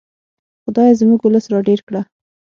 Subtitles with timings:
[0.63, 2.01] خدایه زموږ ولس را ډېر کړه.